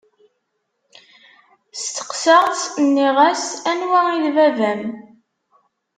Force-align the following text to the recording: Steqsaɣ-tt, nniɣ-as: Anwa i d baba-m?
Steqsaɣ-tt, 1.83 2.73
nniɣ-as: 2.85 3.45
Anwa 3.71 4.01
i 4.15 4.17
d 4.23 4.25
baba-m? 4.35 4.81